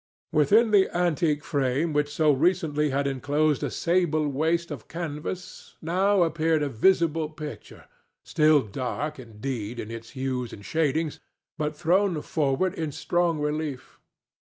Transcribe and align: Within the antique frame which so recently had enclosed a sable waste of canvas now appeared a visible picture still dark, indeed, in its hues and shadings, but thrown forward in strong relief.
Within 0.33 0.71
the 0.71 0.89
antique 0.97 1.43
frame 1.43 1.93
which 1.93 2.11
so 2.11 2.31
recently 2.31 2.89
had 2.89 3.05
enclosed 3.05 3.61
a 3.61 3.69
sable 3.69 4.27
waste 4.29 4.71
of 4.71 4.87
canvas 4.87 5.75
now 5.79 6.23
appeared 6.23 6.63
a 6.63 6.69
visible 6.69 7.29
picture 7.29 7.85
still 8.23 8.61
dark, 8.63 9.19
indeed, 9.19 9.79
in 9.79 9.91
its 9.91 10.09
hues 10.17 10.53
and 10.53 10.65
shadings, 10.65 11.19
but 11.55 11.75
thrown 11.75 12.19
forward 12.23 12.73
in 12.73 12.91
strong 12.91 13.37
relief. 13.39 13.99